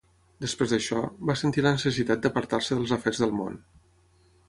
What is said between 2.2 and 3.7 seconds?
d'apartar-se dels afers del món.